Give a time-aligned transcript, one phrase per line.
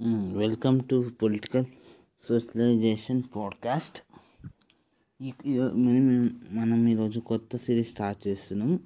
[0.00, 1.64] Welcome to political
[2.28, 3.98] socialisation podcast
[5.22, 5.32] ఈ
[6.50, 8.80] మనం ఈరోజు కొత్త సిరీస్ స్టార్ట్ చేస్తున్నాం.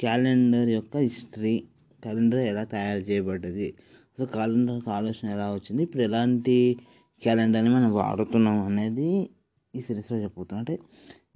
[0.00, 1.64] క్యాలెండర్ యొక్క హిస్టరీ
[2.02, 3.74] క్యాలెండర్ ఎలా తయారు చేయబడ్డది?
[4.18, 5.82] సో క్యాలెండర్కి ఆలోచన ఎలా వచ్చింది?
[5.82, 6.76] ఇప్పుడు ఎలాంటి
[7.22, 9.30] క్యాలెండర్ని మనం వాడుతున్నాం అనేది
[9.74, 10.78] ఈ సిరీస్లో చెప్పుతాం అంటే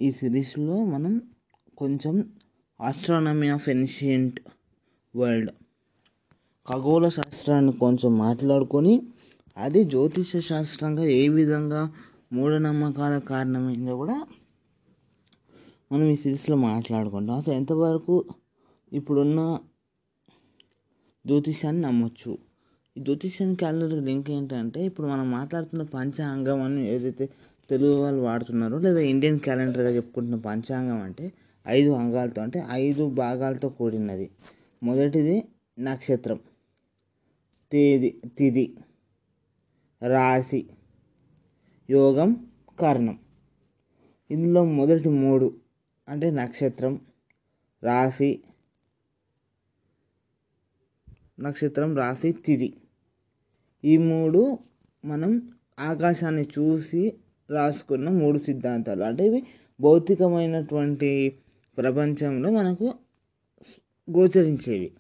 [0.01, 1.21] ఈ సిరీస్లో మనం
[1.79, 2.33] కొంచెం
[2.81, 4.41] ఆస్ట్రానమీ ఆఫ్ ఎన్షియంట్
[5.17, 5.51] వరల్డ్
[6.67, 8.93] ఖగోళ శాస్త్రాన్ని కొంచెం మాట్లాడుకొని
[9.57, 11.81] అది జ్యోతిష శాస్త్రంగా ఏ విధంగా
[12.33, 14.17] మూఢనమ్మకాల కారణమైందో కూడా
[15.93, 17.35] మనం ఈ సిరీస్లో మాట్లాడుకుంటాం.
[17.37, 18.15] అసలు ఎంతవరకు
[18.93, 19.41] ఇప్పుడున్న
[21.25, 22.33] జ్యోతిషాన్ని నమ్మొచ్చు?
[22.97, 27.27] ఈ జ్యోతిషాన్ని క్యాలెండర్ లింక్ ఏంటంటే ఇప్పుడు మనం మాట్లాడుతున్న పంచాంగం అని ఏదైతే
[27.71, 31.27] తెలుగు వాళ్ళు వాడుతున్నారో లేదా ఇండియన్ క్యాలెండర్గా చెప్పుకుంటున్న పంచాంగం అంటే
[31.67, 34.31] ఐదు అంగాలతో అంటే ఐదు భాగాలతో కూడినది.
[34.83, 35.37] మొదటిది
[35.79, 36.39] నక్షత్రం.
[37.73, 38.77] తేదీ తిథి
[40.09, 40.67] రాశి
[41.91, 42.47] యోగం
[42.81, 43.19] కర్ణం.
[44.31, 45.61] ఇందులో మొదటి మూడు
[46.09, 47.01] అంటే నక్షత్రం
[47.83, 48.43] రాశి
[51.41, 52.75] నక్షత్రం రాశి తిథి
[53.85, 54.59] ఈ మూడు
[55.05, 57.15] మనం ఆకాశాన్ని చూసి
[57.51, 59.03] రాసుకున్న మూడు సిద్ధాంతాలు.
[59.03, 59.43] అంటే ఇవి
[59.81, 61.39] భౌతికమైనటువంటి
[61.79, 62.95] ప్రపంచంలో మనకు
[64.11, 64.93] గోచరించేవి.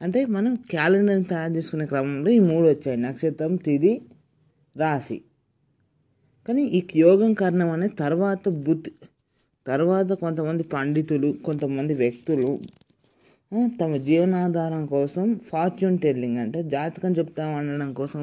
[0.00, 2.98] అంటే మనం క్యాలెండర్ని తయారు చేసుకునే క్రమంలో ఈ మూడు వచ్చాయి.
[2.98, 3.92] నక్షత్రం తిది
[4.76, 5.18] రాశి.
[6.48, 8.92] కానీ ఈ యోగం కారణం అనే తర్వాత బుద్ధి
[9.66, 12.50] తర్వాత కొంతమంది పండితులు కొంతమంది వ్యక్తులు
[13.80, 18.22] తమ జీవనాధారం కోసం ఫార్చ్యూన్ టెల్లింగ్ అంటే జాతకం చెప్తా అనడం కోసం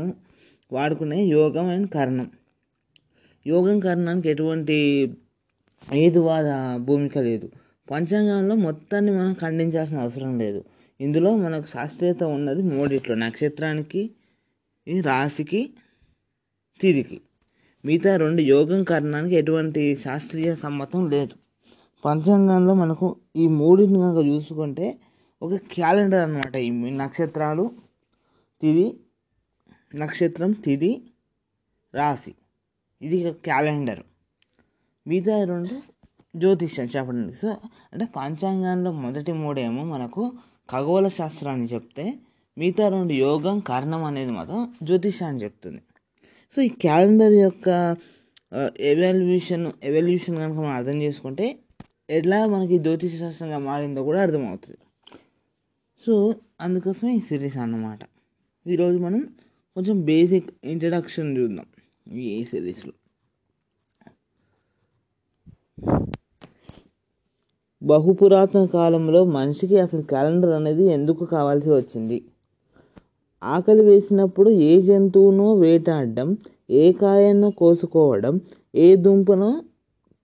[0.71, 2.27] వాడుకునే యోగం అండ్ కర్ణం.
[3.45, 4.77] యోగం కర్ణానికి ఎటువంటి
[5.93, 6.49] ఏదువాద
[6.87, 7.47] భూమిక లేదు.
[7.87, 10.61] పంచాంగంలో మొత్తాన్ని మనం ఖండించాల్సిన అవసరం లేదు.
[11.01, 14.09] ఇందులో మనకు శాస్త్రీయత ఉన్నది మూడిట్లో నక్షత్రానికి
[14.87, 15.73] ఈ రాశికి
[16.81, 17.21] తిదికి
[17.85, 21.35] మిగతా రెండు యోగం కారణానికి ఎటువంటి శాస్త్రీయ సమ్మతం లేదు.
[22.05, 24.97] పంచాంగంలో మనకు ఈ మూడింటిని కనుక చూసుకుంటే
[25.41, 27.71] ఒక క్యాలెండర్ అనమాట ఈ నక్షత్రాలు
[28.61, 28.85] తిది
[29.95, 31.01] నక్షత్రం తిది
[31.95, 32.33] రాశి.
[33.01, 34.03] ఇది ఒక క్యాలెండర్.
[35.07, 35.81] మిగతా రెండు
[36.35, 37.33] జ్యోతిష్యం చెప్పండి.
[37.33, 37.47] సో
[37.93, 40.31] అంటే పంచాంగంలో మొదటి మూడేమో మనకు
[40.69, 42.05] ఖగోళ శాస్త్రాన్ని చెప్తే
[42.57, 45.81] మిగతా రెండు యోగం కారణం అనేది మాత్రం జ్యోతిష్యాన్ని చెప్తుంది.
[46.53, 47.69] సో ఈ క్యాలెండర్ యొక్క
[48.91, 51.45] ఎవాల్యూషన్ ఎవల్యూషన్ కనుక మనం అర్థం చేసుకుంటే
[52.17, 54.79] ఎట్లా మనకి జ్యోతిష శాస్త్రంగా మారిందో కూడా అర్థమవుతుంది.
[56.05, 56.13] సో
[56.65, 58.01] అందుకోసమే ఈ సిరీస్ అన్నమాట.
[58.73, 59.21] ఈరోజు మనం
[59.75, 61.67] కొంచెం బేసిక్ ఇంట్రడక్షన్ చూద్దాం
[62.25, 62.93] ఈ సిరీస్లో.
[67.85, 72.17] బహుపురాతన కాలంలో మనిషికి అసలు క్యాలెండర్ అనేది ఎందుకు కావాల్సి వచ్చింది?
[73.41, 76.29] ఆకలి వేసినప్పుడు ఏ జంతువునో వేటాడడం
[76.81, 78.35] ఏ కాయను కోసుకోవడం
[78.75, 79.51] ఏ దుంపనో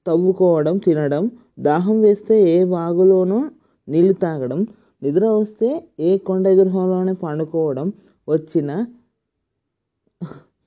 [0.05, 1.23] తవ్వుకోవడం తినడం
[1.59, 3.39] దాహం వేస్తే ఏ వాగులోనో
[3.88, 4.61] నీళ్ళు తాగడం
[5.01, 7.88] నిద్ర వస్తే ఏ కొండ గృహంలోనే పండుకోవడం
[8.28, 8.72] వచ్చిన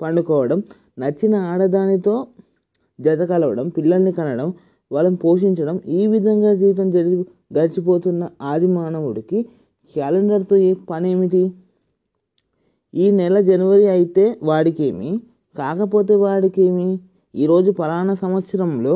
[0.01, 0.61] పండుకోవడం
[0.99, 2.15] నచ్చిన ఆడదానితో
[2.99, 4.49] జత కలవడం పిల్లల్ని కనడం
[4.91, 7.17] వాళ్ళని పోషించడం ఈ విధంగా జీవితం జరిగి
[7.57, 9.39] గడిచిపోతున్న ఆది మానవుడికి
[9.95, 11.43] క్యాలెండర్తో ఏ పని ఏమిటి
[12.95, 15.11] ఈ నెల జనవరి అయితే వాడికేమి?
[15.57, 16.89] కాకపోతే వాడికేమి?
[17.35, 18.95] ఈరోజు ఫలానా సంవత్సరంలో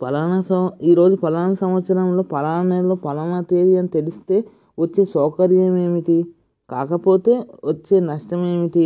[0.00, 4.36] ఫలానా సం ఈరోజు ఫలానా సంవత్సరంలో ఫలానా నెలలో ఫలానా తేదీ అని తెలిస్తే
[4.78, 6.16] వచ్చే సౌకర్యం ఏమిటి
[6.70, 8.84] కాకపోతే వచ్చే నష్టం ఏమిటి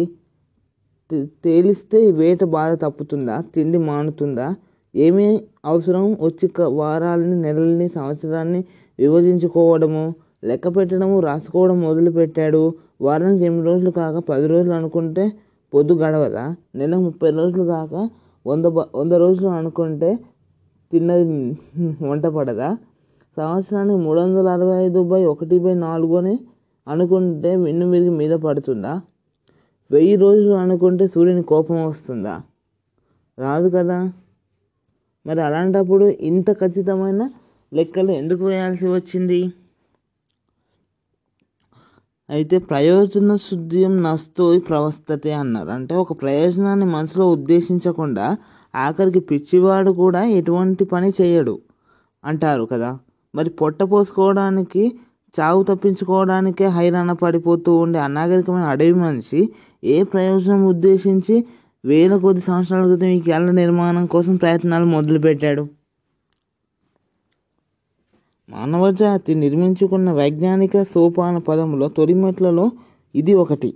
[1.44, 3.36] తేలిస్తే వేట బాధ తప్పుతుందా?
[3.54, 4.46] తిండి మానుతుందా?
[4.96, 6.12] ఏమి అవసరం?
[6.20, 8.64] వచ్చి క- వారాలని నెలల్ని సంవత్సరాన్ని
[8.98, 10.14] విభజించుకోవడము
[10.44, 12.74] లెక్క పెట్టడము రాసుకోవడం మొదలుపెట్టాడు.
[13.00, 15.32] వారానికి ఎనిమిది రోజులు కాక పది రోజులు అనుకుంటే
[15.74, 16.56] పొద్దు గడవదా?
[16.74, 18.08] నెల ముప్పై రోజులు కాక
[18.46, 20.18] వంద బ- వంద రోజులు అనుకుంటే
[20.92, 21.58] తిన్నది
[22.08, 22.78] వంట పడదా?
[23.36, 26.38] సంవత్సరానికి మూడు వందల అరవై ఐదు బై ఒకటి బై నాలుగు అని
[26.88, 29.00] అనుకుంటే మిన్ను విరిగి మీద పడుతుందా?
[29.90, 32.42] వెయ్యి రోజులు అనుకుంటే సూర్యుని కోపం వస్తుందా?
[33.38, 34.12] రాదు కదా.
[35.26, 37.22] మరి అలాంటప్పుడు ఇంత ఖచ్చితమైన
[37.72, 39.40] లెక్కలు ఎందుకు వేయాల్సి వచ్చింది?
[42.28, 45.70] అయితే ప్రయోజన శుద్ధ్యం నస్తో ప్రవస్థతే అన్నారు.
[45.70, 48.26] అంటే ఒక ప్రయోజనాన్ని మనసులో ఉద్దేశించకుండా
[48.74, 51.54] ఆఖరికి పిచ్చివాడు కూడా ఎటువంటి పని చేయడు
[52.24, 52.90] అంటారు కదా.
[53.34, 54.84] మరి పొట్ట పోసుకోవడానికి
[55.34, 59.40] చావు తప్పించుకోవడానికే హైరాణ పడిపోతూ ఉండే అనాగరికమైన అడవి మనిషి
[59.84, 61.36] ఏ ప్రయోజనం ఉద్దేశించి
[61.84, 65.62] వేల కొద్ది సంవత్సరాల క్రితం ఈ క్యాలెండర్ నిర్మాణం కోసం ప్రయత్నాలు మొదలుపెట్టాడు.
[68.50, 72.70] మానవజాతి నిర్మించుకున్న వైజ్ఞానిక సోపాన పదంలో తొలిమెట్లలో
[73.14, 73.74] ఇది ఒకటి.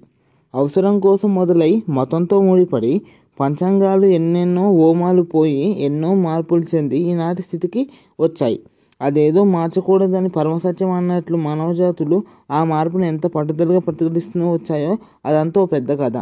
[0.54, 3.02] అవసరం కోసం మొదలై మతంతో ముడిపడి
[3.40, 7.90] పంచాంగాలు ఎన్నెన్నో హోమాలు పోయి ఎన్నో మార్పులు చెంది ఈనాటి స్థితికి
[8.20, 8.60] వచ్చాయి.
[9.02, 16.16] అదేదో మార్చకూడదని పరమసత్యం అన్నట్లు మానవజాతులు ఆ మార్పును ఎంత పట్టుదలగా ప్రతిఘటిస్తూ వచ్చాయో అదంతా ఓ పెద్ద కథ.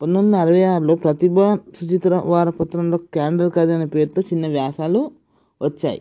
[0.00, 1.36] పంతొమ్మిది వందల అరవై ఆరులో ప్రతిభ
[1.76, 5.02] సుచిత్ర వారపత్రంలో క్యాండల్ కథ అనే పేరుతో చిన్న వ్యాసాలు
[5.60, 6.00] వచ్చాయి.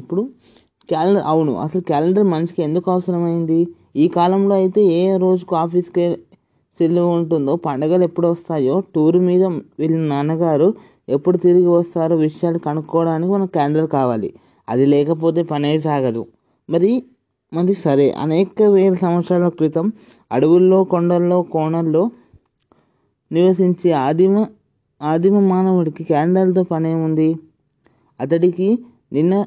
[0.00, 0.22] ఇప్పుడు
[0.88, 3.58] క్యాలెండర్ అవును అసలు క్యాలెండర్ మనిషికి ఎందుకు అవసరమైంది?
[3.96, 6.04] ఈ కాలంలో అయితే ఏ రోజుకు ఆఫీస్కి
[6.78, 9.42] సెలవు ఉంటుందో పండగలు ఎప్పుడు వస్తాయో టూర్ మీద
[9.80, 10.68] వెళ్ళిన నాన్నగారు
[11.10, 14.34] ఎప్పుడు తిరిగి వస్తారో విషయాలు కనుక్కోవడానికి మనకు క్యాలెండర్ కావాలి.
[14.68, 16.26] అది లేకపోతే పనే సాగదు.
[16.70, 17.04] మరి
[17.52, 18.10] మరి సరే.
[18.10, 19.92] అనేక వేల సంవత్సరాల క్రితం
[20.32, 22.10] అడవుల్లో కొండల్లో కోణల్లో
[23.32, 24.46] నివసించే ఆదిమ
[25.02, 27.36] ఆదిమ మానవుడికి క్యాలెండర్తో పనేముంది
[28.20, 28.78] అతడికి
[29.12, 29.46] నిన్న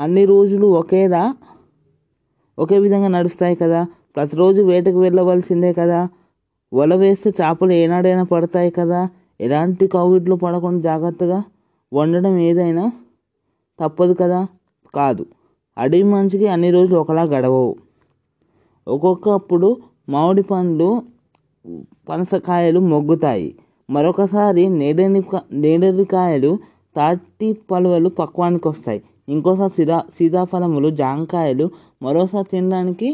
[0.00, 1.36] అన్ని రోజులు ఒకేలా
[2.58, 3.86] ఒకే విధంగా నడుస్తాయి కదా.
[4.16, 6.08] ప్రతిరోజు వేటకు వెళ్ళవలసిందే కదా.
[6.74, 9.08] వల వేస్తే చేపలు ఏనాడైనా పడతాయి కదా.
[9.40, 11.38] ఎలాంటి కోవిడ్లో పడకుండా జాగ్రత్తగా
[11.92, 12.84] వండడం ఏదైనా
[13.78, 14.40] తప్పదు కదా?
[14.94, 15.24] కాదు.
[15.78, 17.74] అడవి మనిషికి అన్ని రోజులు ఒకలా గడవవు.
[18.86, 19.68] ఒక్కొక్కప్పుడు
[20.08, 20.88] మామిడి పండ్లు
[22.08, 23.48] పనసకాయలు మొగ్గుతాయి.
[23.88, 25.20] మరొకసారి నేడని
[25.62, 26.52] నేడరికాయలు
[26.96, 31.66] తాటి పలువలు పక్వానికి వస్తాయి ఇంకోసారి సీతా సీతాఫలములు జాంకాయలు
[32.02, 33.08] మరోసారి తినడానికి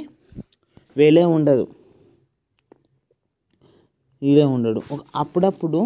[0.97, 1.65] వేలే ఉండదు.
[4.23, 4.81] వీలే ఉండడు.
[5.17, 5.81] అప్పుడప్పుడు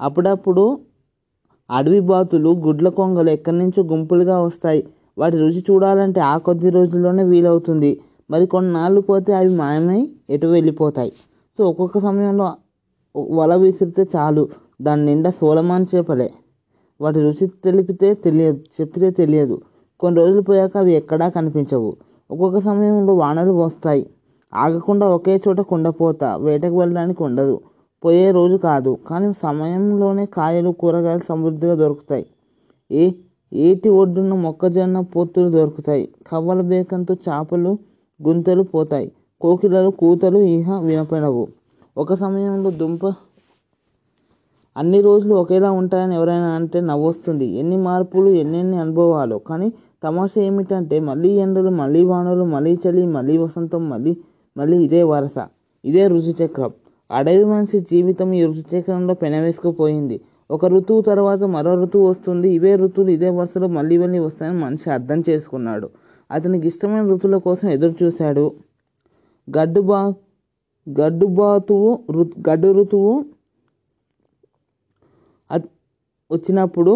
[0.00, 0.78] అప్పుడప్పుడు
[1.70, 4.80] అడవి బాతులు గుడ్ల కొంగలు ఎక్కడి నుంచో గుంపులుగా వస్తాయి.
[5.18, 8.00] వాటి రుచి చూడాలంటే ఆ కొద్ది రోజుల్లోనే వీలవుతుంది.
[8.30, 10.00] మరి కొన్నాళ్ళు పోతే అవి మాయమై
[10.30, 11.12] ఎటు వెళ్ళిపోతాయి?
[11.58, 12.46] సో ఒక్కొక్క సమయంలో
[13.16, 14.48] వల విసిరితే చాలు.
[14.82, 16.30] దాని నిండా సోలమాన్ చేపలే.
[17.00, 19.56] వాటి రుచి తెలిపితే తెలియదు చెప్పితే తెలియదు.
[20.00, 21.90] కొన్ని రోజులు పోయాక అవి ఎక్కడా కనిపించవు.
[22.30, 24.06] ఒక్కొక్క సమయంలో వానలు వస్తాయి.
[24.52, 27.56] ఆగకుండా ఒకే చోట కుండపోత వేటకు వెళ్ళడానికి ఉండదు.
[28.04, 32.24] పోయే రోజు కాదు కానీ సమయంలోనే కాయలు కూరగాయలు సమృద్ధిగా దొరుకుతాయి.
[32.90, 33.04] ఏ
[33.52, 36.08] ఏటి ఒడ్డున మొక్కజొన్న పొత్తులు దొరుకుతాయి.
[36.28, 37.72] కవ్వల బేకంతో చేపలు
[38.20, 39.08] గుంతలు పోతాయి.
[39.40, 41.44] కోకిలలు కూతలు ఇహ వినపడవు.
[41.96, 43.02] ఒక సమయంలో దుంప
[44.76, 47.46] అన్ని రోజులు ఒకేలా ఉంటాయని ఎవరైనా అంటే నవ్వొస్తుంది.
[47.60, 49.36] ఎన్ని మార్పులు ఎన్నెన్ని అనుభవాలు.
[49.48, 49.68] కానీ
[50.02, 54.12] తమాషా ఏమిటంటే మళ్ళీ ఎండలు మళ్ళీ వానలు మళ్ళీ చలి మళ్ళీ వసంతం మళ్ళీ
[54.56, 55.36] మళ్ళీ ఇదే వరస.
[55.84, 56.72] ఇదే రుచి చక్రం
[57.10, 60.16] అడవి మనిషి జీవితం ఈ ఋతుచక్రంలో పెనవేసుకుపోయింది.
[60.50, 62.48] ఒక ఋతువు తర్వాత మరో ఋతువు వస్తుంది.
[62.50, 65.88] ఇవే ఋతువులు ఇదే వరుసలో మళ్ళీ మళ్ళీ వస్తాయని మనిషి అర్థం చేసుకున్నాడు.
[66.30, 68.44] అతనికి ఇష్టమైన ఋతువుల కోసం ఎదురు చూశాడు
[69.48, 70.00] గడ్డుబా
[70.86, 73.12] గడ్డుబాతువు గడ్డు గడ్డు ఋతువు
[76.30, 76.92] వచ్చినప్పుడు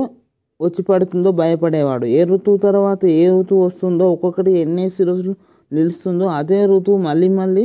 [0.60, 2.06] వచ్చి పడుతుందో భయపడేవాడు.
[2.06, 5.34] ఏ ఋతువు తర్వాత ఏ ఋతువు వస్తుందో ఒక్కొక్కటి ఎన్నేసి రోజులు
[5.72, 7.64] నిలుస్తుందో అదే ఋతువు మళ్ళీ మళ్ళీ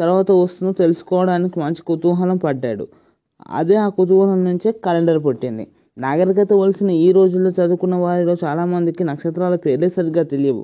[0.00, 2.88] తర్వాత వస్తుందో తెలుసుకోవడానికి మంచి కుతూహలం పడ్డాడు.
[3.50, 5.68] అదే ఆ కుతూహలం నుంచే క్యాలెండర్ పుట్టింది.
[5.98, 10.62] నాగరికత వలసిన ఈ రోజుల్లో చదువుకున్న వారిలో చాలామందికి నక్షత్రాల పేర్లే సరిగ్గా తెలియవు.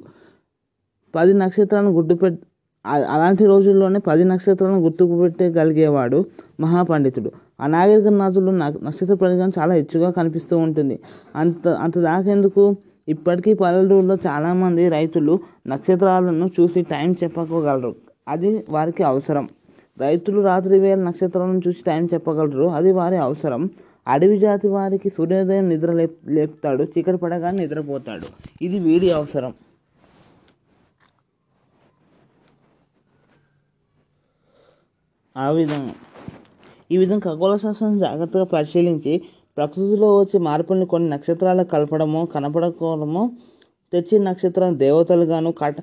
[1.14, 2.38] పది నక్షత్రాలను గుర్తుపెట్
[2.86, 6.18] అలాంటి రోజుల్లోనే పది నక్షత్రాలను గుర్తుకు పెట్టగలిగేవాడు
[6.60, 7.30] మహాపండితుడు.
[7.60, 8.50] ఆ నాగరిక నాథులు
[8.86, 10.96] నక్షత్ర ప్రయోగం చాలా హెచ్చుగా కనిపిస్తూ ఉంటుంది.
[11.36, 12.64] అంత అంత దాకెందుకు?
[13.08, 15.34] ఇప్పటికీ పల్లెటూరులో చాలామంది రైతులు
[15.66, 17.93] నక్షత్రాలను చూసి టైం చెప్పగలరు
[18.28, 19.48] అది వారికి అవసరం.
[20.00, 22.64] రైతులు రాత్రి వేళ నక్షత్రాలను చూసి టైం చెప్పగలరు.
[22.64, 23.70] అది వారి అవసరం.
[24.08, 26.82] అడవి జాతి వారికి సూర్యోదయం నిద్ర లేప్ లేపుతాడు.
[26.82, 28.26] చీకటి పడగానే నిద్రపోతాడు.
[28.62, 29.54] ఇది వీడి అవసరం.
[35.36, 35.94] ఆ విధంగా.
[36.92, 39.22] ఈ విధంగా ఖగోళ శాస్త్రం జాగ్రత్తగా పరిశీలించి
[39.56, 43.36] ప్రకృతిలో వచ్చే మార్పుల్ని కొన్ని నక్షత్రాలు కలపడము కనపడకపోవడము
[43.92, 45.76] తెచ్చిన నక్షత్రం దేవతలుగాను కట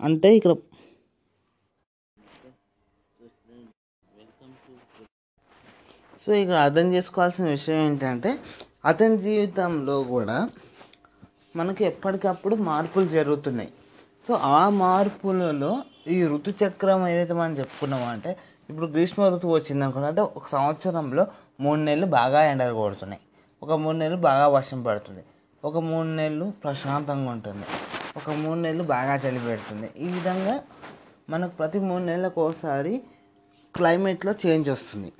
[0.00, 0.54] అంటే ఇక్కడ
[6.26, 8.38] సో ఇక్కడ అర్థం చేసుకోవాల్సిన విషయం ఏంటంటే
[8.84, 10.48] అతని జీవితంలో కూడా
[11.56, 13.70] మనకి ఎప్పటికప్పుడు మార్పులు జరుగుతున్నాయి.
[14.26, 18.30] సో ఆ మార్పులలో ఈ ఋతుచక్రం ఏదైతే మనం చెప్పుకున్నామో అంటే
[18.70, 21.26] ఇప్పుడు గ్రీష్మ ఋతువు వచ్చింది అనుకున్నా అంటే ఒక సంవత్సరంలో
[21.60, 23.22] మూడు నెలలు బాగా ఎండలు కొడుతున్నాయి.
[23.62, 25.22] ఒక మూడు నెలలు బాగా వర్షం పడుతుంది.
[25.64, 27.66] ఒక మూడు నెలలు ప్రశాంతంగా ఉంటుంది.
[28.16, 29.90] ఒక మూడు నెలలు బాగా చలి పెడుతుంది.
[29.98, 30.54] ఈ విధంగా
[31.30, 33.02] మనకు ప్రతి మూడు నెలలకు ఒకసారి
[33.76, 35.12] క్లైమేట్లో చేంజ్ వస్తుంది.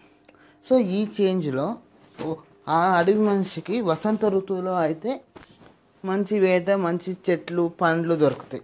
[0.69, 1.77] సో ఈ చేంజ్లో
[2.69, 5.21] ఆ అడవి మనిషికి వసంత ఋతువులో అయితే
[6.05, 8.63] మంచి వేట మంచి చెట్లు పండ్లు దొరుకుతాయి.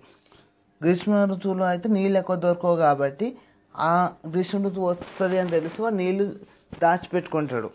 [0.82, 3.36] గ్రీష్మ ఋతువులో అయితే నీళ్ళు ఎక్కువ దొరకవు కాబట్టి
[3.76, 6.24] ఆ గ్రీష్మ ఋతువు వస్తుంది అని తెలిసి వాడు నీళ్ళు
[6.82, 7.70] దాచిపెట్టుకుంటాడు.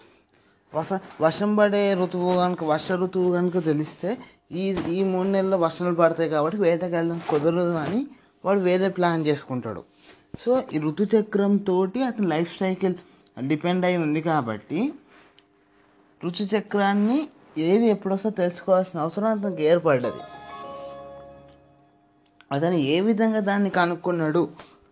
[0.76, 4.18] వస వర్షం పడే ఋతువు కనుక వర్ష ఋతువు కనుక తెలిస్తే
[4.52, 8.08] ఈ ఈ మూడు నెలల్లో వర్షాలు పడతాయి కాబట్టి వేటకి కుదరదు అని
[8.46, 9.84] వాడు వేరే ప్లాన్ చేసుకుంటాడు.
[10.46, 11.76] సో ఈ ఋతుచక్రంతో
[12.08, 12.96] అతని లైఫ్ సైకిల్
[13.48, 14.94] డిపెండ్ అయి ఉంది కాబట్టి
[16.26, 20.22] ఋతుచక్రాన్ని ఏది ఎప్పుడొస్తో తెలుసుకోవాల్సిన అవసరం అతనికి ఏర్పడ్డది.
[22.52, 24.50] అతను ఏ విధంగా దాన్ని కనుక్కున్నాడు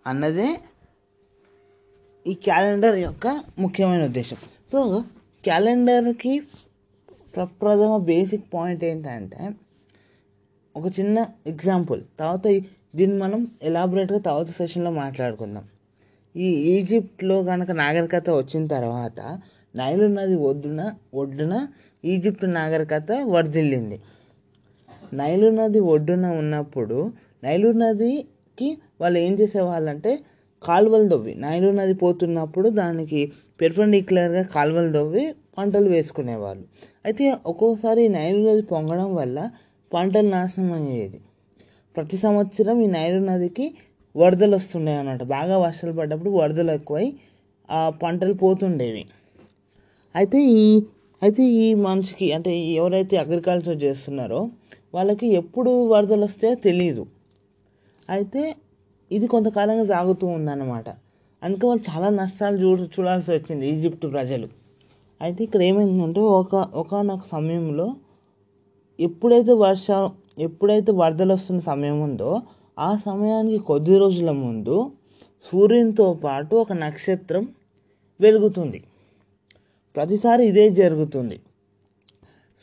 [0.07, 0.59] అన్నదే
[2.27, 4.37] ఈ క్యాలెండర్ యొక్క ముఖ్యమైన ఉద్దేశం.
[4.71, 5.03] సో
[5.43, 6.39] క్యాలెండర్కి
[7.35, 9.49] ప్రప్రథమ బేసిక్ పాయింట్ ఏంటంటే
[10.75, 12.03] ఒక చిన్న ఎగ్జాంపుల్.
[12.19, 12.47] తర్వాత
[12.95, 15.67] దీన్ని మనం ఎలాబొరేట్గా తర్వాత సెషన్లో మాట్లాడుకుందాం.
[16.45, 19.19] ఈ ఈజిప్ట్లో కనుక నాగరికత వచ్చిన తర్వాత
[19.75, 20.81] నైలు నది ఒడ్డున
[21.13, 21.55] ఒడ్డున
[22.03, 23.97] ఈజిప్ట్ నాగరికత వర్ధిల్లింది.
[25.13, 26.99] నైలు నది ఒడ్డున ఉన్నప్పుడు
[27.43, 28.69] నైలు నదికి
[29.01, 30.11] వాళ్ళు ఏం చేసేవాళ్ళంటే
[30.61, 33.21] కాలువలు దొవ్వి నైలు నది పోతున్నప్పుడు దానికి
[33.61, 35.23] పెర్పెండిక్యులర్గా కాలువలు దొవ్వి
[35.57, 36.65] పంటలు వేసుకునేవాళ్ళు.
[37.05, 39.39] అయితే ఒక్కోసారి ఈ నైలు నది పొంగడం వల్ల
[39.91, 41.19] పంటలు నాశనం అయ్యేది.
[41.95, 43.65] ప్రతి సంవత్సరం ఈ నైలు నదికి
[44.15, 45.23] వరదలు వస్తున్నాయి అన్నమాట.
[45.35, 47.07] బాగా వర్షాలు పడ్డప్పుడు వరదలు ఎక్కువై
[47.69, 49.03] ఆ పంటలు పోతుండేవి.
[50.15, 50.65] అయితే ఈ
[51.21, 54.41] అయితే ఈ మనిషికి అంటే ఎవరైతే అగ్రికల్చర్ చేస్తున్నారో
[54.93, 57.03] వాళ్ళకి ఎప్పుడు వరదలు వస్తాయో తెలియదు
[58.09, 58.41] అయితే
[59.11, 60.89] ఇది కొంతకాలంగా సాగుతూ ఉందన్నమాట.
[61.41, 64.47] అందుకే వాళ్ళు చాలా నష్టాలు చూ చూడాల్సి వచ్చింది ఈజిప్ట్ ప్రజలు.
[65.21, 67.87] అయితే ఇక్కడ ఏమైందంటే ఒక ఒకనొక సమయంలో
[68.99, 69.87] ఎప్పుడైతే వర్ష
[70.47, 72.31] ఎప్పుడైతే వరదలు వస్తున్న సమయం ఉందో
[72.79, 74.91] ఆ సమయానికి కొద్ది రోజుల ముందు
[75.51, 77.47] సూర్యునితో పాటు ఒక నక్షత్రం
[78.21, 78.83] వెలుగుతుంది.
[79.95, 81.39] ప్రతిసారి ఇదే జరుగుతుంది.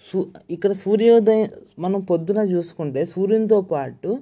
[0.09, 4.19] సూ ఇక్కడ సూర్యోదయం మనం పొద్దున చూసుకుంటే సూర్యునితో పాటు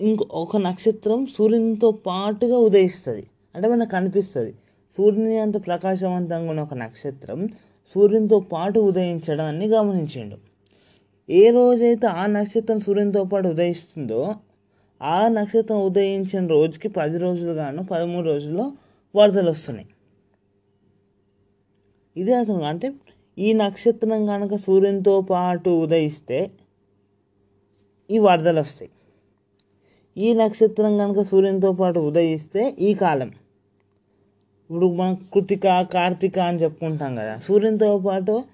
[0.00, 3.26] ఇంకో ఒక నక్షత్రం సూర్యునితో పాటుగా ఉదయిస్తుంది.
[3.54, 4.54] అంటే మనకు కనిపిస్తుంది.
[4.98, 7.48] సూర్యుని అంత ప్రకాశవంతంగా ఉన్న ఒక నక్షత్రం
[7.94, 10.36] సూర్యునితో పాటు ఉదయించడాన్ని గమనించిండు.
[11.28, 14.34] ఏ రోజైతే ఆ నక్షత్రం సూర్యునితో పాటు ఉదయిస్తుందో
[15.02, 18.72] ఆ నక్షత్రం ఉదయించిన రోజుకి పది రోజులు గాను పదమూడు రోజుల్లో
[19.14, 19.88] వరదలు వస్తున్నాయి.
[22.16, 22.92] ఇదే అతను అంటే
[23.38, 26.50] ఈ నక్షత్రం కనుక సూర్యునితో పాటు ఉదయిస్తే
[28.10, 28.90] ఈ వరదలు వస్తాయి.
[30.16, 33.28] ఈ నక్షత్రం కనుక సూర్యునితో పాటు ఉదయిస్తే ఈ కాలం.
[34.62, 38.44] ఇప్పుడు మనం కృతిక కార్తీక అని చెప్పుకుంటాం కదా సూర్యునితో పాటు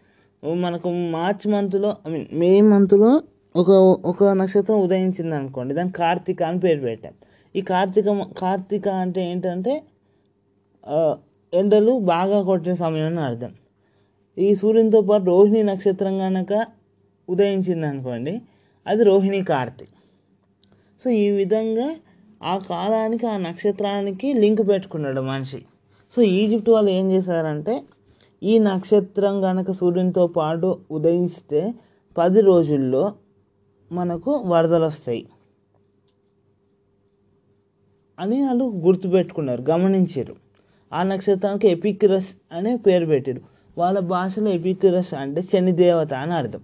[0.44, 3.22] మనకు మార్చ్ మంత్లో ఐ మీన్ మే మంత్లో
[3.54, 3.70] ఒక
[4.10, 7.14] ఒక నక్షత్రం ఉదయించింది అనుకోండి దాన్ని కార్తీక అని పేరు పెట్టాం.
[7.54, 8.06] ఈ కార్తీక
[8.38, 9.72] కార్తీక అంటే ఏంటంటే
[11.52, 13.52] ఎండలు బాగా కొట్టిన సమయం అని అర్థం.
[14.38, 16.52] ఈ సూర్యునితో పాటు రోహిణి నక్షత్రం కనుక
[17.28, 18.42] ఉదయించింది అనుకోండి
[18.86, 19.86] అది రోహిణి కార్తీ
[21.04, 21.88] సో ఈ విధంగా
[22.42, 25.60] ఆ కాలానికి ఆ నక్షత్రానికి లింక్ పెట్టుకున్నాడు మనిషి.
[26.14, 27.74] సో ఈజిప్ట్ వాళ్ళు ఏం చేశారంటే
[28.42, 31.60] ఈ నక్షత్రం కనుక సూర్యునితో పాటు ఉదయిస్తే
[32.16, 33.04] పది రోజుల్లో
[33.92, 35.28] మనకు వరదలు వస్తాయి.
[38.20, 40.36] అని వాళ్ళు గుర్తుపెట్టుకున్నారు గమనించారు.
[40.92, 43.40] ఆ నక్షత్రానికి ఎపిక్రస్ అనే పేరు పెట్టారు.
[43.78, 46.60] వాళ్ళ భాషలో ఎపిక్రస్ అంటే శని దేవత అని అర్థం.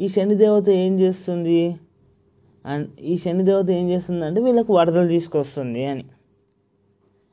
[0.00, 1.76] ఈ శనిదేవత ఏం చేస్తుంది?
[2.66, 6.04] అండ్ ఈ శని దేవత ఏం చేస్తుంది అంటే వీళ్ళకు వరదలు తీసుకొస్తుంది అని.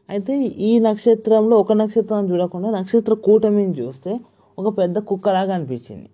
[0.10, 4.20] అయితే ఈ నక్షత్రంలో ఒక నక్షత్రం చూడకుండా నక్షత్ర కూటమిని చూస్తే
[4.60, 6.10] ఒక పెద్ద కుక్కలాగా అనిపించింది.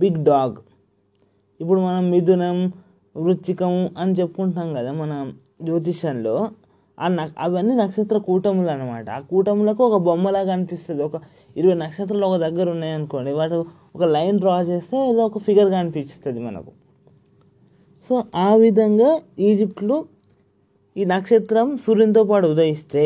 [0.00, 0.67] Big dog.
[1.60, 2.58] ఇప్పుడు మనం మిథునం
[3.16, 5.12] వృచ్చికం అని చెప్పుకుంటాం కదా మన
[5.62, 6.34] జ్యోతిష్యంలో
[6.98, 11.16] ఆ న అవన్నీ నక్షత్ర కూటములు అనమాట ఆ కూటములకు ఒక బొమ్మలాగా అనిపిస్తుంది ఒక
[11.56, 13.56] ఇరవై నక్షత్రాలు ఒక దగ్గర ఉన్నాయనుకోండి వాటి
[13.96, 16.70] ఒక లైన్ డ్రా చేస్తే ఏదో ఒక ఫిగర్ కనిపిస్తుంది మనకు.
[18.10, 19.96] సో ఆ విధంగా ఈజిప్ట్లో
[20.96, 23.04] ఈ నక్షత్రం సూర్యునితో పాటు ఉదయిస్తే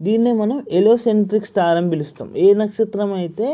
[0.00, 2.28] దీన్నే మనం ఎలోసెంట్రిక్ స్టార్ అని పిలుస్తాం.
[2.36, 3.48] ఏ నక్షత్రం అయితే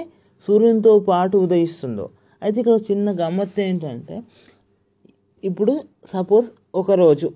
[0.49, 2.07] సూర్యునితో పాటు ఉదయిస్తుందో
[2.47, 4.23] అయితే ఇక్కడ ఒక చిన్న గమ్మత్తు ఏంటంటే
[5.45, 7.33] ఇప్పుడు సపోజ్ ఒకరోజు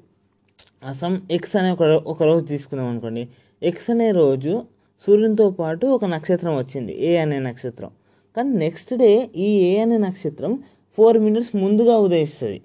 [0.87, 3.29] అసమ్ ఎక్స్ అనే ఒక రో- ఒక రోజు తీసుకుందాం అనుకోండి.
[3.63, 4.63] ఎక్స్ అనే రోజు
[5.07, 7.91] సూర్యునితో పాటు ఒక నక్షత్రం వచ్చింది ఏ అనే నక్షత్రం.
[8.37, 10.63] కానీ నెక్స్ట్ డే ఈ ఏ అనే నక్షత్రం
[10.97, 12.63] ఫోర్ మినిట్స్ ముందుగా ఉదయిస్తుంది.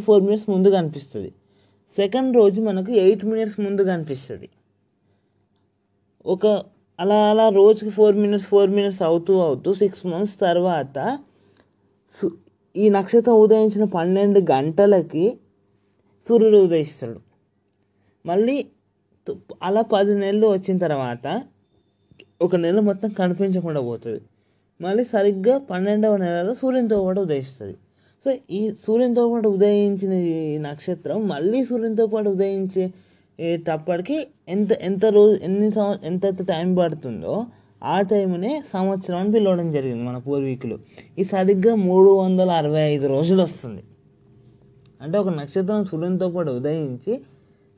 [0.00, 1.28] ఫోర్ మినిట్స్ ముందుగా అనిపిస్తుంది.
[1.96, 4.48] సెకండ్ రోజు మనకు ఎయిట్ మినిట్స్ ముందుగా అనిపిస్తుంది.
[6.26, 6.46] ఒక
[7.00, 11.18] అలా అలా రోజుకి ఫోర్ మినిట్స్ ఫోర్ మినిట్స్ అవుతూ అవుతూ సిక్స్ మంత్స్ తర్వాత
[12.14, 12.38] సు-
[12.76, 15.38] ఈ నక్షత్రం ఉదయించిన పన్నెండు గంటలకి
[16.28, 17.20] సూర్యుడు ఉదయిస్తాడు.
[18.26, 18.66] మళ్ళీ
[19.62, 21.26] అలా పది నెలలు వచ్చిన తర్వాత
[22.42, 24.20] ఒక నెల మొత్తం కనిపించకుండా పోతుంది.
[24.80, 27.76] మళ్ళీ సరిగ్గా పన్నెండవ నెలలో సూర్యునితో పాటు ఉదయిస్తుంది.
[28.24, 32.84] సో ఈ సూర్యునితో పాటు ఉదయించిన ఈ నక్షత్రం మళ్ళీ సూర్యునితో పాటు ఉదయించే
[33.56, 37.46] తప్పటికి ఎంత ఎంత రోజు ఎన్ని సంవ ఎంత టైం పడుతుందో
[37.84, 40.78] ఆ టైంనే సంవత్సరం అని పిలవడం జరిగింది మన పూర్వీకులు.
[41.18, 43.82] ఈ సరిగ్గా మూడు వందల అరవై ఐదు రోజులు వస్తుంది
[45.02, 47.20] అంటే ఒక నక్షత్రం సూర్యునితో పాటు ఉదయించి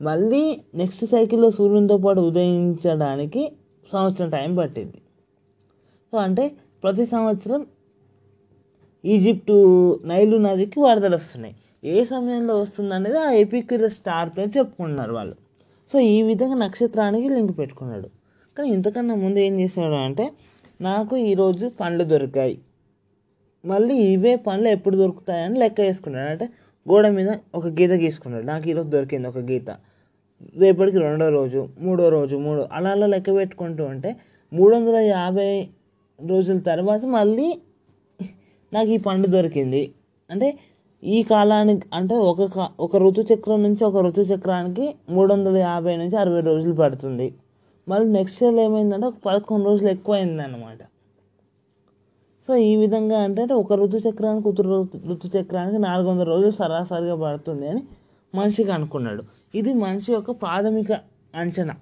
[0.01, 3.51] మళ్ళీ నెక్స్ట్ సైకిల్లో సూర్యునితో పాటు ఉదయించడానికి
[3.93, 4.97] సంవత్సరం టైం పట్టింది.
[6.11, 6.51] సో అంటే
[6.83, 7.65] ప్రతి సంవత్సరం
[9.05, 9.55] ఈజిప్టు
[10.05, 11.55] నైలు నదికి వరదలు వస్తున్నాయి.
[11.83, 15.35] ఏ సమయంలో వస్తుంది అనేది ఆ ఎపిక్యురస్ స్టార్తో చెప్పుకున్నారు వాళ్ళు.
[15.93, 18.16] సో ఈ విధంగా నక్షత్రానికి లింక్ పెట్టుకున్నాడు.
[18.57, 20.25] కానీ ఇంతకన్నా ముందు ఏం చేశాడు అంటే
[20.81, 22.57] నాకు ఈరోజు పండ్లు దొరికాయి.
[23.65, 26.29] మళ్ళీ ఇవే పండ్లు ఎప్పుడు దొరుకుతాయని లెక్క వేసుకున్నాడు.
[26.29, 26.45] అంటే
[26.85, 28.45] గోడ మీద ఒక గీత గీసుకున్నాడు.
[28.45, 29.69] నాకు ఈరోజు దొరికింది ఒక గీత.
[30.57, 34.15] రేపటికి రెండో రోజు మూడో రోజు మూడో అలా అలా లెక్క పెట్టుకుంటూ ఉంటే
[34.53, 35.67] మూడు వందల యాభై
[36.25, 37.47] రోజుల తర్వాత మళ్ళీ
[38.73, 39.91] నాకు ఈ పండు దొరికింది.
[40.29, 40.59] అంటే
[41.03, 46.73] ఈ కాలానికి అంటే ఒక ఒక ఋతుచక్రం నుంచి ఒక ఋతుచక్రానికి మూడు వందల యాభై నుంచి అరవై రోజులు
[46.73, 47.33] పడుతుంది.
[47.87, 50.81] మళ్ళీ నెక్స్ట్ ఇయర్లో ఏమైందంటే ఒక పదకొండు రోజులు ఎక్కువ అయింది అనమాట
[52.47, 54.65] సో ఈ విధంగా అంటే ఒక ఋతు చక్రానికి ఉత్తర
[55.07, 57.81] ఋతు చక్రానికి నాలుగు వందల రోజులు సరాసరిగా పడుతుంది అని
[58.35, 59.23] మనిషికి అనుకున్నాడు.
[59.55, 60.91] ఇది మనిషి యొక్క ప్రాథమిక
[61.35, 61.75] అంచనా.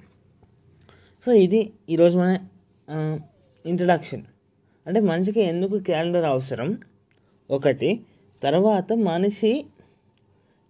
[1.25, 2.31] సో ఇది ఈరోజు మన
[3.65, 4.23] ఇంట్రడక్షన్
[4.85, 6.69] అంటే మనిషికి ఎందుకు క్యాలెండర్ అవసరం?
[7.51, 7.89] ఒకటి
[8.43, 9.65] తర్వాత మనిషి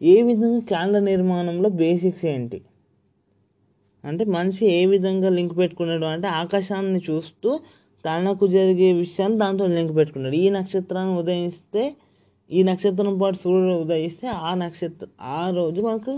[0.02, 2.62] ఏ విధంగా క్యాలెండర్ నిర్మాణంలో బేసిక్స్ ఏంటి?
[4.06, 7.60] అంటే మనిషి ఏ విధంగా లింక్ పెట్టుకున్నాడు అంటే ఆకాశాన్ని చూస్తూ
[8.06, 10.36] తనకు జరిగే విషయాన్ని దాంతో లింక్ పెట్టుకున్నాడు.
[10.36, 11.96] ఈ నక్షత్రాన్ని ఉదయిస్తే
[12.52, 16.14] ఈ నక్షత్రం పాటు సూర్యుడు ఉదయిస్తే ఆ నక్షత్రం ఆ రోజు మనకు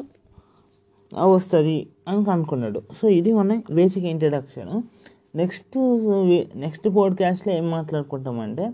[1.31, 4.73] వస్తుంది అని అనుకున్నాడు సో ఇది మన బేసిక్ ఇంట్రడక్షన్
[5.35, 5.77] నెక్స్ట్
[6.55, 8.65] నెక్స్ట్ పోడ్కాస్ట్లో ఏం మాట్లాడుకుంటామంటే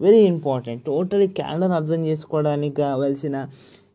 [0.00, 3.46] వెరీ ఇంపార్టెంట్ టోటలీ క్యాలెండర్ అర్థం చేసుకోవడానికి కావాల్సిన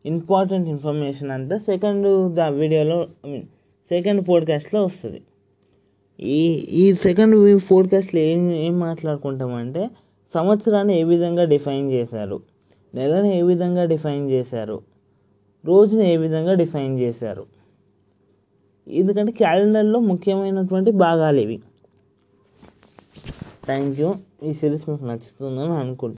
[0.04, 3.46] ఇంపార్టెంట్ ఇన్ఫర్మేషన్ అంతా సెకండ్ ద వీడియోలో ఐ మీన్
[3.90, 5.22] సెకండ్ పోడ్కాస్ట్లో వస్తుంది.
[6.20, 9.90] ఈ ఈ సెకండ్ పోడ్కాస్ట్లో ఏం ఏం మాట్లాడుకుంటామంటే
[10.34, 12.40] సంవత్సరాన్ని ఏ విధంగా డిఫైన్ చేశారు?
[12.94, 14.80] నెలను ఏ విధంగా డిఫైన్ చేశారు?
[15.64, 17.46] రోజుని ఏ విధంగా డిఫైన్ చేశారు?
[18.88, 21.62] ఎందుకంటే క్యాలెండర్లో ముఖ్యమైనటువంటి భాగాలు ఇవి.
[23.66, 24.14] Thank you.
[24.42, 26.14] ఈ సిరీస్ మీకు నచ్చుతుందని అనుకుంటున్నాను